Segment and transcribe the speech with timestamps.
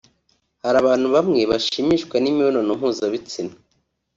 [0.63, 3.53] hari abantu bamwe bashimishwa n’imibonano mpuzabitsina